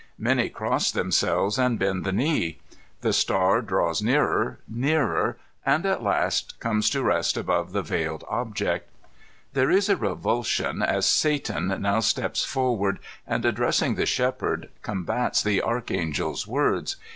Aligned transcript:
Many 0.17 0.49
cross 0.49 0.89
themselves 0.91 1.59
and 1.59 1.77
bend 1.77 2.03
the 2.05 2.11
knee. 2.11 2.57
The 3.01 3.13
star 3.13 3.61
draws 3.61 4.01
nearer, 4.01 4.57
nearer, 4.67 5.37
and 5.63 5.85
at 5.85 6.01
last 6.01 6.59
comes 6.59 6.89
to 6.89 7.03
rest 7.03 7.37
above 7.37 7.71
the 7.71 7.83
veiled 7.83 8.23
object 8.27 8.89
There 9.53 9.69
is 9.69 9.89
a 9.89 9.95
revulsion 9.95 10.81
as 10.81 11.05
Satan 11.05 11.67
now 11.79 11.99
steps 11.99 12.43
forward 12.43 12.97
and, 13.27 13.45
ad* 13.45 13.57
dressmg 13.57 13.95
the 13.95 14.07
shepherd, 14.07 14.69
combats 14.81 15.43
the 15.43 15.61
Archangel's 15.61 16.47
words. 16.47 16.95